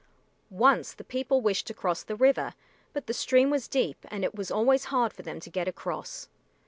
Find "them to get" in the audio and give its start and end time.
5.21-5.67